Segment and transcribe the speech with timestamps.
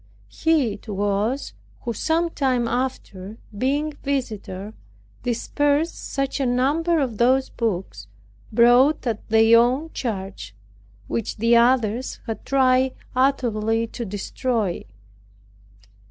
[0.29, 4.73] He it was, who some time after, being visitor,
[5.21, 8.07] dispersed such a number of those books,
[8.51, 10.55] bought at their own charge,
[11.07, 14.85] which the others had tried utterly to destroy.